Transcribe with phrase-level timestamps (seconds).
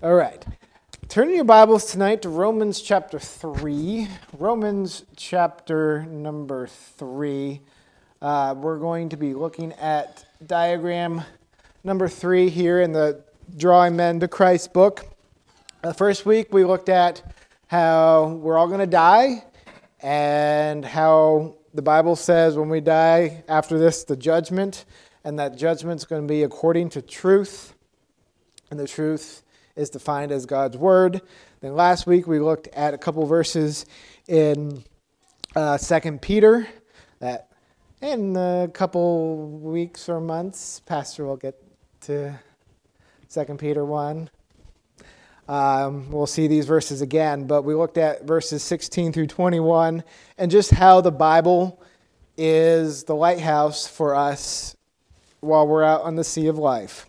[0.00, 0.44] All right.
[1.08, 4.06] Turning your Bibles tonight to Romans chapter 3.
[4.38, 7.60] Romans chapter number 3.
[8.22, 11.22] Uh, we're going to be looking at diagram
[11.82, 13.24] number 3 here in the
[13.56, 15.04] Drawing Men to Christ book.
[15.82, 17.20] The first week we looked at
[17.66, 19.42] how we're all going to die
[20.00, 24.84] and how the Bible says when we die after this, the judgment,
[25.24, 27.74] and that judgment's going to be according to truth.
[28.70, 29.42] And the truth
[29.78, 31.22] is defined as God's word.
[31.60, 33.86] Then last week we looked at a couple verses
[34.26, 34.84] in
[35.56, 36.68] uh, 2 Peter
[37.20, 37.48] that
[38.00, 41.62] in a couple weeks or months, Pastor will get
[42.02, 42.38] to
[43.32, 44.30] 2 Peter 1.
[45.48, 50.04] Um, we'll see these verses again, but we looked at verses 16 through 21
[50.36, 51.82] and just how the Bible
[52.36, 54.76] is the lighthouse for us
[55.40, 57.06] while we're out on the sea of life.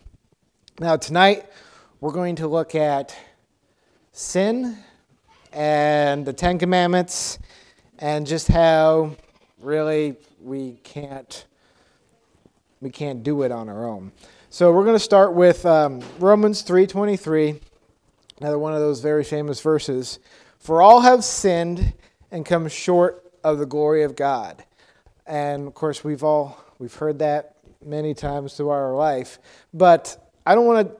[0.79, 1.45] Now, tonight,
[2.01, 3.13] we're going to look at
[4.13, 4.77] sin
[5.51, 7.39] and the Ten Commandments
[7.97, 9.15] and just how
[9.61, 11.45] really we can't
[12.79, 14.13] we can't do it on our own.
[14.49, 17.59] So we're going to start with um, Romans three twenty three,
[18.39, 20.19] another one of those very famous verses.
[20.57, 21.93] For all have sinned
[22.31, 24.63] and come short of the glory of God,
[25.27, 29.37] and of course we've all we've heard that many times through our life.
[29.73, 30.95] But I don't want to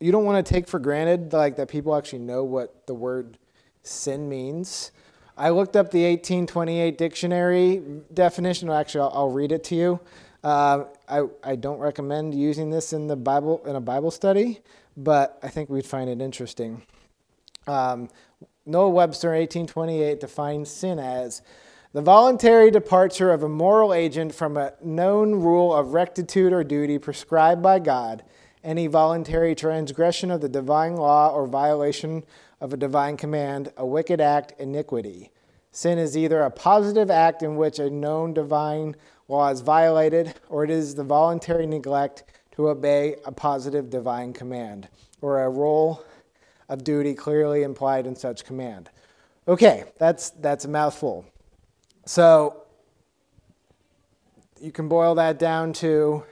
[0.00, 3.38] you don't want to take for granted like that people actually know what the word
[3.82, 4.92] sin means.
[5.36, 8.70] I looked up the 1828 dictionary definition.
[8.70, 10.00] Actually, I'll, I'll read it to you.
[10.42, 14.60] Uh, I, I don't recommend using this in the Bible in a Bible study,
[14.96, 16.82] but I think we'd find it interesting.
[17.66, 18.08] Um,
[18.64, 21.42] Noah Webster, 1828, defines sin as
[21.92, 26.98] the voluntary departure of a moral agent from a known rule of rectitude or duty
[26.98, 28.22] prescribed by God
[28.62, 32.22] any voluntary transgression of the divine law or violation
[32.60, 35.30] of a divine command, a wicked act, iniquity.
[35.72, 38.96] Sin is either a positive act in which a known divine
[39.28, 44.88] law is violated, or it is the voluntary neglect to obey a positive divine command,
[45.22, 46.04] or a role
[46.68, 48.90] of duty clearly implied in such command.
[49.48, 51.24] Okay, that's, that's a mouthful.
[52.04, 52.64] So
[54.60, 56.24] you can boil that down to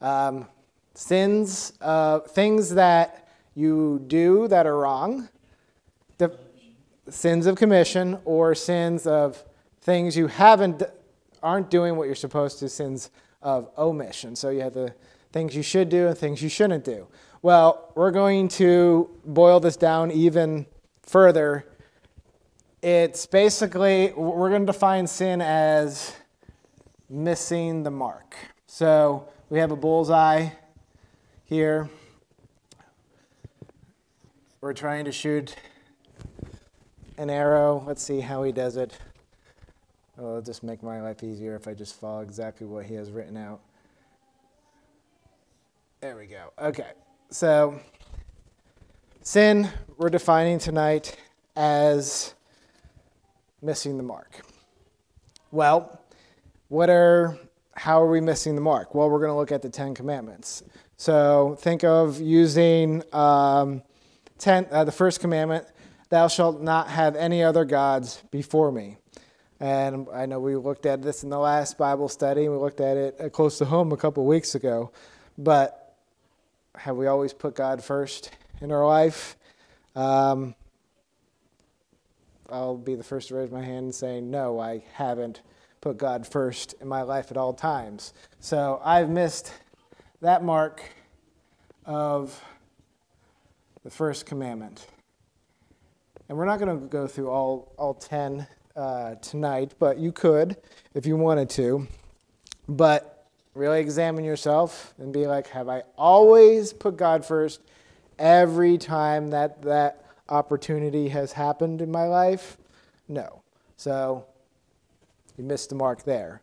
[0.00, 0.46] um,
[0.94, 5.28] sins, uh, things that you do that are wrong,
[6.18, 6.36] the
[7.08, 9.42] sins of commission, or sins of
[9.80, 10.82] things you haven't
[11.42, 13.10] aren't doing what you're supposed to, sins
[13.42, 14.36] of omission.
[14.36, 14.94] So you have the
[15.32, 17.08] things you should do and things you shouldn't do.
[17.42, 20.66] Well, we're going to boil this down even
[21.02, 21.66] further.
[22.80, 26.14] It's basically, we're going to define sin as
[27.10, 28.36] missing the mark.
[28.66, 30.50] So we have a bullseye
[31.52, 31.90] here.
[34.62, 35.54] We're trying to shoot
[37.18, 37.84] an arrow.
[37.86, 38.98] Let's see how he does it.
[40.16, 43.36] It'll just make my life easier if I just follow exactly what he has written
[43.36, 43.60] out.
[46.00, 46.54] There we go.
[46.58, 46.92] Okay.
[47.28, 47.78] So,
[49.20, 51.18] sin we're defining tonight
[51.54, 52.34] as
[53.60, 54.40] missing the mark.
[55.50, 56.00] Well,
[56.68, 57.36] what are
[57.74, 58.94] how are we missing the mark?
[58.94, 60.62] Well, we're going to look at the Ten Commandments.
[61.02, 63.82] So think of using um,
[64.38, 65.66] ten, uh, the first commandment
[66.10, 68.98] Thou shalt not have any other gods before me.
[69.58, 72.96] And I know we looked at this in the last Bible study, we looked at
[72.96, 74.92] it close to home a couple weeks ago.
[75.36, 75.96] But
[76.76, 78.30] have we always put God first
[78.60, 79.36] in our life?
[79.96, 80.54] Um,
[82.48, 85.40] I'll be the first to raise my hand and say, no, I haven't
[85.80, 88.12] put God first in my life at all times.
[88.38, 89.52] So I've missed
[90.22, 90.80] that mark
[91.84, 92.40] of
[93.82, 94.86] the first commandment.
[96.28, 98.46] And we're not going to go through all, all 10
[98.76, 100.56] uh, tonight, but you could
[100.94, 101.88] if you wanted to.
[102.68, 107.60] But really examine yourself and be like, have I always put God first
[108.16, 112.58] every time that that opportunity has happened in my life?
[113.08, 113.42] No.
[113.76, 114.24] So
[115.36, 116.42] you missed the mark there.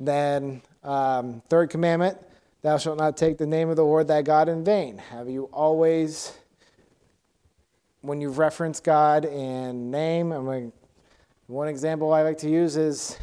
[0.00, 2.18] Then, um, third commandment
[2.64, 4.96] Thou shalt not take the name of the Lord thy God in vain.
[4.96, 6.32] Have you always,
[8.00, 10.72] when you reference God in name, I mean,
[11.46, 13.18] one example I like to use is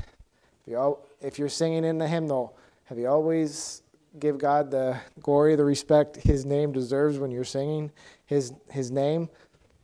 [0.68, 3.82] if you're singing in the hymnal, have you always
[4.20, 7.92] give God the glory, the respect his name deserves when you're singing
[8.28, 9.28] his, his name?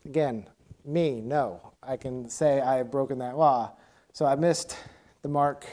[0.05, 0.45] Again,
[0.85, 1.73] me, no.
[1.81, 3.71] I can say I have broken that law.
[4.13, 4.77] So I missed
[5.23, 5.65] the mark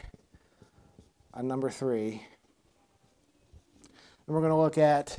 [1.35, 2.23] on number three.
[4.27, 5.17] And we're going to look at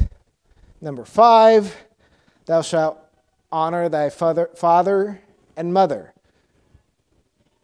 [0.82, 1.76] number five
[2.46, 3.00] Thou shalt
[3.52, 5.22] honor thy father, father
[5.58, 6.14] and mother.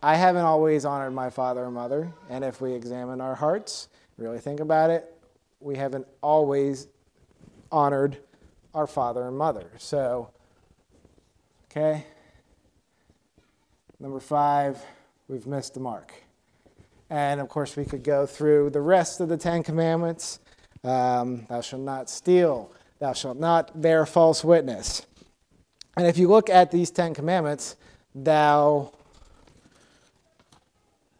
[0.02, 4.40] I haven't always honored my father and mother, and if we examine our hearts, really
[4.40, 5.14] think about it,
[5.60, 6.88] we haven't always
[7.72, 8.18] honored
[8.74, 9.70] our father and mother.
[9.78, 10.32] So,
[11.70, 12.06] okay.
[14.00, 14.84] Number five,
[15.28, 16.12] we've missed the mark.
[17.12, 20.40] And of course, we could go through the rest of the Ten Commandments.
[20.84, 25.06] Um, thou shalt not steal, thou shalt not bear false witness.
[25.96, 27.76] And if you look at these Ten Commandments,
[28.16, 28.92] thou,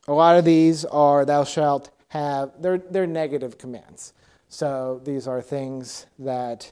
[0.08, 4.14] a lot of these are thou shalt have, they're, they're negative commands.
[4.50, 6.72] So these are things that,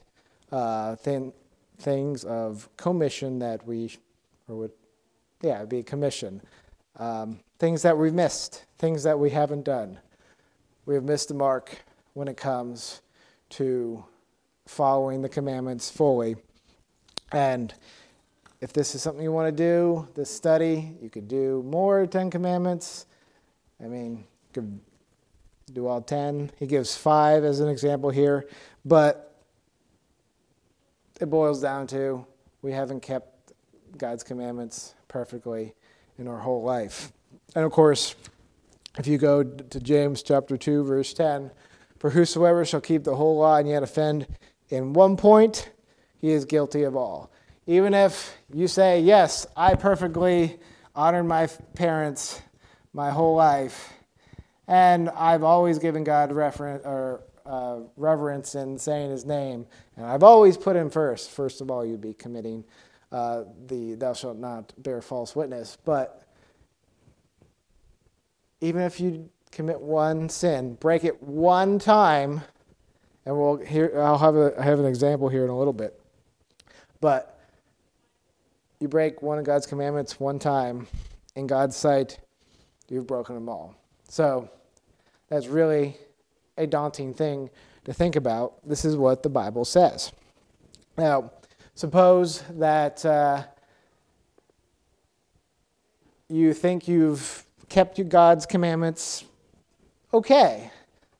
[0.50, 1.32] uh, thin,
[1.78, 3.90] things of commission that we,
[4.48, 4.72] or would,
[5.42, 6.42] yeah, be commission.
[6.96, 9.98] Um, things that we've missed, things that we haven't done.
[10.84, 11.78] We have missed the mark
[12.14, 13.02] when it comes
[13.50, 14.04] to
[14.66, 16.36] following the commandments fully.
[17.32, 17.72] And
[18.60, 22.30] if this is something you want to do, this study, you could do more Ten
[22.30, 23.06] Commandments.
[23.82, 24.80] I mean, you could
[25.72, 26.50] do all ten.
[26.58, 28.48] He gives five as an example here,
[28.84, 29.44] but
[31.20, 32.26] it boils down to
[32.62, 33.52] we haven't kept
[33.96, 35.74] God's commandments perfectly
[36.18, 37.12] in our whole life.
[37.54, 38.14] And of course,
[38.98, 41.50] if you go to James chapter 2, verse 10,
[42.00, 44.26] for whosoever shall keep the whole law and yet offend
[44.70, 45.70] in one point,
[46.18, 47.30] he is guilty of all.
[47.66, 50.58] Even if you say, Yes, I perfectly
[50.96, 52.40] honored my parents
[52.92, 53.92] my whole life,
[54.66, 59.66] and I've always given God reference, or, uh, reverence in saying his name,
[59.96, 62.64] and I've always put him first, first of all, you'd be committing
[63.12, 65.76] uh, the thou shalt not bear false witness.
[65.84, 66.22] But
[68.60, 72.42] even if you commit one sin, break it one time,
[73.26, 73.62] and we'll
[73.96, 76.00] I'll have a I have an example here in a little bit.
[77.00, 77.38] But
[78.78, 80.86] you break one of God's commandments one time,
[81.36, 82.18] in God's sight,
[82.88, 83.74] you've broken them all.
[84.08, 84.48] So
[85.28, 85.96] that's really
[86.56, 87.50] a daunting thing
[87.84, 88.54] to think about.
[88.66, 90.12] This is what the Bible says.
[90.96, 91.30] Now,
[91.74, 93.44] suppose that uh,
[96.28, 99.24] you think you've kept God's commandments
[100.12, 100.70] okay,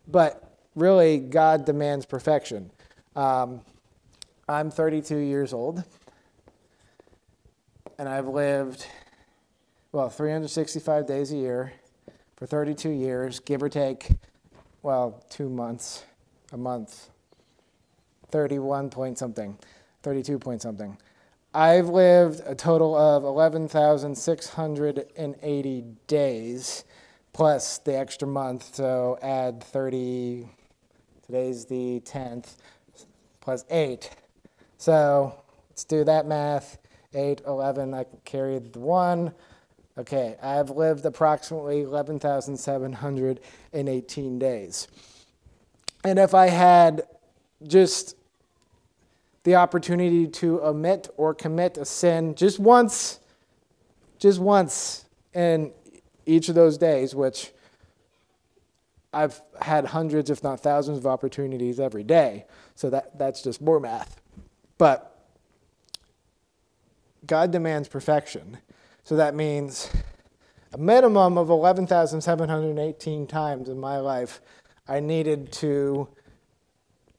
[0.08, 2.70] but really God demands perfection.
[3.16, 3.60] Um,
[4.48, 5.84] I'm 32 years old,
[7.98, 8.86] and I've lived,
[9.92, 11.72] well, 365 days a year
[12.36, 14.10] for 32 years, give or take,
[14.82, 16.04] well, two months,
[16.52, 17.10] a month,
[18.30, 19.58] 31 point something,
[20.02, 20.96] 32 point something.
[21.52, 26.84] I've lived a total of 11,680 days
[27.32, 30.48] plus the extra month, so add 30,
[31.26, 32.56] today's the 10th,
[33.40, 34.10] plus 8.
[34.78, 35.34] So
[35.68, 36.78] let's do that math.
[37.14, 39.32] 8, 11, I carried the 1.
[39.98, 44.88] Okay, I've lived approximately 11,718 days.
[46.04, 47.02] And if I had
[47.62, 48.16] just
[49.42, 53.20] the opportunity to omit or commit a sin just once,
[54.18, 55.04] just once
[55.34, 55.72] in
[56.26, 57.52] each of those days, which
[59.12, 62.46] I've had hundreds, if not thousands, of opportunities every day.
[62.74, 64.20] So that, that's just more math.
[64.78, 65.06] But
[67.26, 68.58] God demands perfection.
[69.04, 69.90] So that means
[70.72, 74.40] a minimum of 11,718 times in my life
[74.86, 76.08] I needed to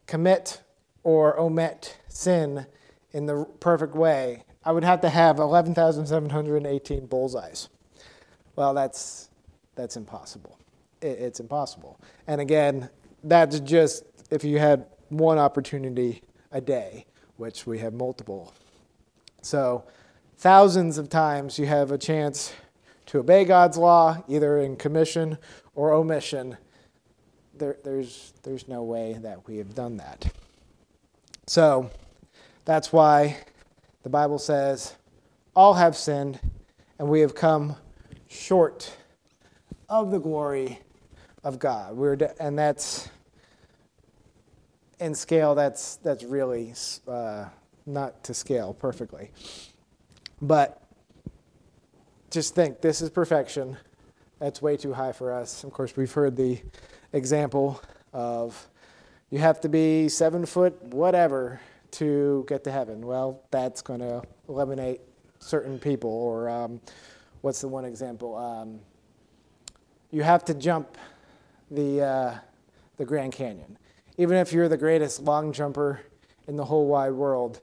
[0.07, 0.61] commit
[1.03, 2.65] or omit sin
[3.13, 7.69] in the perfect way, I would have to have 11,718 bullseyes.
[8.55, 9.29] Well, that's,
[9.75, 10.57] that's impossible.
[11.01, 11.99] It, it's impossible.
[12.27, 12.89] And again,
[13.23, 17.05] that's just if you had one opportunity a day,
[17.37, 18.53] which we have multiple.
[19.41, 19.83] So,
[20.37, 22.53] thousands of times you have a chance
[23.07, 25.37] to obey God's law, either in commission
[25.75, 26.57] or omission.
[27.57, 30.31] There, there's, there's no way that we have done that.
[31.47, 31.89] So
[32.63, 33.37] that's why
[34.03, 34.95] the Bible says,
[35.55, 36.39] all have sinned,
[36.97, 37.75] and we have come
[38.31, 38.95] short
[39.89, 40.79] of the glory
[41.43, 41.95] of God.
[41.95, 43.09] We're de- and that's
[44.99, 45.53] in scale.
[45.53, 46.73] That's that's really
[47.07, 47.45] uh,
[47.85, 49.31] not to scale perfectly.
[50.41, 50.81] But
[52.31, 53.77] just think, this is perfection.
[54.39, 55.63] That's way too high for us.
[55.63, 56.61] Of course, we've heard the
[57.13, 57.81] example
[58.13, 58.69] of
[59.29, 61.59] you have to be seven foot whatever
[61.91, 63.05] to get to heaven.
[63.05, 65.01] Well, that's going to eliminate
[65.39, 66.09] certain people.
[66.09, 66.79] Or um,
[67.41, 68.35] what's the one example?
[68.35, 68.79] Um,
[70.11, 70.97] you have to jump
[71.69, 72.37] the, uh,
[72.97, 73.77] the Grand Canyon.
[74.17, 76.01] Even if you're the greatest long jumper
[76.47, 77.61] in the whole wide world,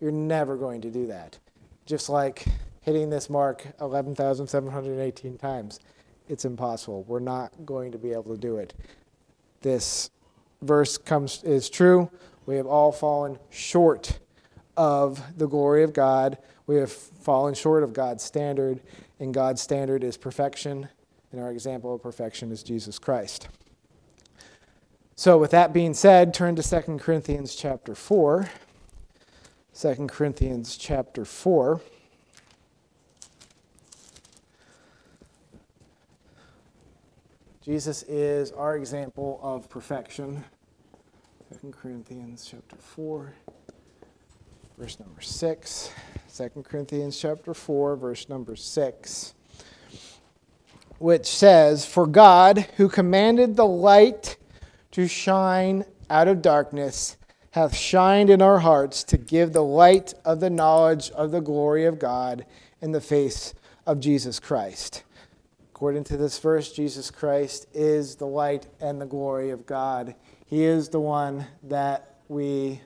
[0.00, 1.38] You're never going to do that.
[1.84, 2.46] Just like
[2.80, 5.78] hitting this mark 11,718 times,
[6.28, 7.04] it's impossible.
[7.04, 8.72] We're not going to be able to do it.
[9.60, 10.10] This
[10.62, 12.10] verse comes is true.
[12.46, 14.18] We have all fallen short
[14.76, 16.38] of the glory of God.
[16.66, 18.80] We have fallen short of God's standard,
[19.20, 20.88] and God's standard is perfection,
[21.30, 23.48] and our example of perfection is Jesus Christ.
[25.14, 28.48] So, with that being said, turn to 2 Corinthians chapter 4.
[29.78, 31.80] 2 Corinthians chapter 4.
[37.62, 40.42] Jesus is our example of perfection.
[41.60, 43.34] 2 Corinthians chapter 4,
[44.78, 45.90] verse number 6.
[46.36, 49.34] 2 Corinthians chapter 4, verse number 6,
[50.98, 54.36] which says, For God, who commanded the light
[54.92, 57.16] to shine out of darkness,
[57.50, 61.84] hath shined in our hearts to give the light of the knowledge of the glory
[61.84, 62.46] of God
[62.80, 63.52] in the face
[63.84, 65.02] of Jesus Christ.
[65.74, 70.14] According to this verse, Jesus Christ is the light and the glory of God.
[70.46, 72.82] He is the one that we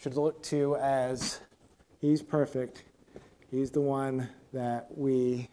[0.00, 1.38] should look to as
[2.02, 2.84] He's perfect.
[3.50, 5.48] He's the one that we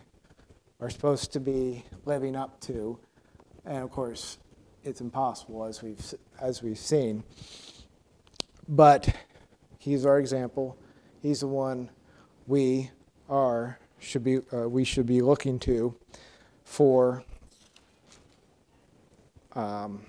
[0.81, 2.99] are supposed to be living up to.
[3.63, 4.37] And of course,
[4.83, 7.23] it's impossible as we've, as we've seen.
[8.67, 9.15] But
[9.79, 10.77] He's our example.
[11.21, 11.89] He's the one
[12.47, 12.91] we
[13.29, 15.95] are should be uh, we should be looking to
[16.63, 17.23] for
[19.53, 20.05] um,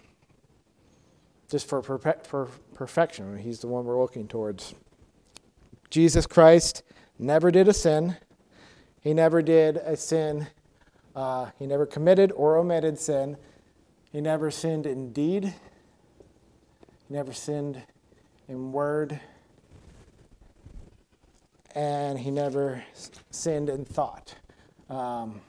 [1.48, 3.38] just for, perpe- for perfection.
[3.38, 4.74] He's the one we're looking towards.
[5.90, 6.84] Jesus Christ
[7.18, 8.16] never did a sin.
[9.00, 10.46] He never did a sin.
[11.16, 13.36] Uh, he never committed or omitted sin.
[14.12, 15.44] He never sinned in deed.
[15.44, 17.82] He never sinned
[18.48, 19.20] in word.
[21.74, 22.84] And he never
[23.30, 24.34] sinned in thought.
[24.88, 25.40] Um,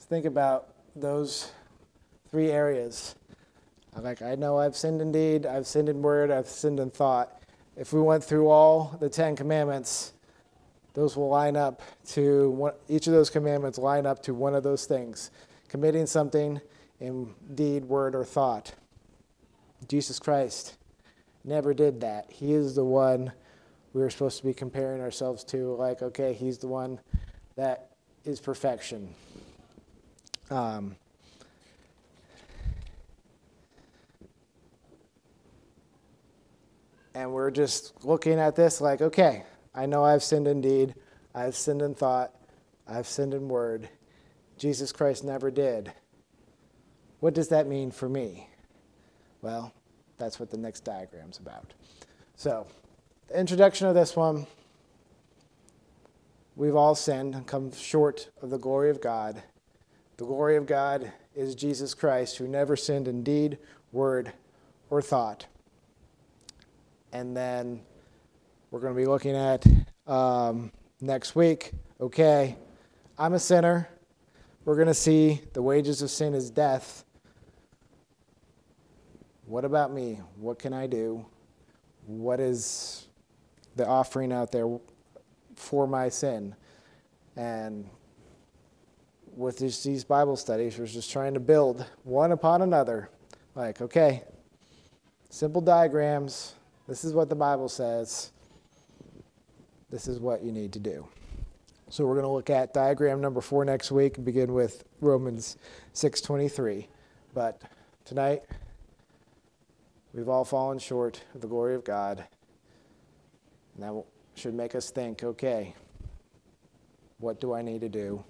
[0.00, 1.50] think about those
[2.30, 3.14] three areas.
[3.96, 7.40] Like, I know I've sinned in deed, I've sinned in word, I've sinned in thought.
[7.76, 10.12] If we went through all the Ten Commandments,
[10.94, 14.62] those will line up to one, each of those commandments line up to one of
[14.62, 15.30] those things
[15.68, 16.60] committing something
[17.00, 18.72] in deed, word, or thought.
[19.88, 20.76] Jesus Christ
[21.42, 22.30] never did that.
[22.30, 23.32] He is the one
[23.92, 25.74] we were supposed to be comparing ourselves to.
[25.74, 27.00] Like, okay, he's the one
[27.56, 27.90] that
[28.24, 29.12] is perfection.
[30.48, 30.94] Um,
[37.14, 39.44] and we're just looking at this like, okay,
[39.74, 40.94] I know I've sinned in deed,
[41.34, 42.32] I've sinned in thought,
[42.86, 43.88] I've sinned in word.
[44.58, 45.92] Jesus Christ never did.
[47.20, 48.48] What does that mean for me?
[49.42, 49.72] Well,
[50.18, 51.72] that's what the next diagram's about.
[52.36, 52.66] So,
[53.28, 54.46] the introduction of this one
[56.56, 59.42] we've all sinned and come short of the glory of God.
[60.16, 63.58] The glory of God is Jesus Christ, who never sinned in deed,
[63.90, 64.32] word,
[64.88, 65.46] or thought.
[67.14, 67.80] And then
[68.72, 69.64] we're going to be looking at
[70.08, 71.70] um, next week.
[72.00, 72.56] Okay,
[73.16, 73.88] I'm a sinner.
[74.64, 77.04] We're going to see the wages of sin is death.
[79.46, 80.20] What about me?
[80.34, 81.24] What can I do?
[82.06, 83.06] What is
[83.76, 84.66] the offering out there
[85.54, 86.56] for my sin?
[87.36, 87.88] And
[89.36, 93.08] with these, these Bible studies, we're just trying to build one upon another.
[93.54, 94.24] Like, okay,
[95.30, 96.54] simple diagrams.
[96.86, 98.30] This is what the Bible says.
[99.90, 101.08] This is what you need to do.
[101.88, 105.56] So we're going to look at diagram number four next week and begin with Romans
[105.94, 106.88] 6:23.
[107.32, 107.62] But
[108.04, 108.42] tonight,
[110.12, 112.24] we've all fallen short of the glory of God,
[113.74, 115.74] and that should make us think, okay,
[117.18, 118.22] what do I need to do?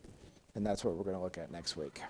[0.54, 2.00] And that's what we're going to look at next week.